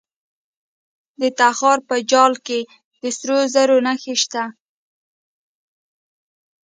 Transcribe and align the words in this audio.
د 1.21 1.21
تخار 1.39 1.79
په 1.89 1.95
چال 2.11 2.33
کې 2.45 2.59
د 3.01 3.03
سرو 3.17 3.39
زرو 3.53 3.77
نښې 3.85 4.15
شته. 4.21 4.43